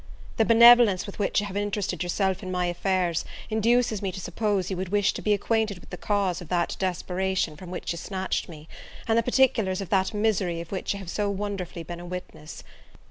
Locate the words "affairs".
2.65-3.23